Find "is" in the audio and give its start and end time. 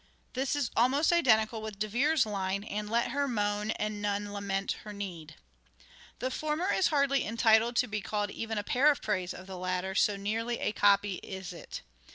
0.55-0.71, 6.73-6.87, 11.21-11.53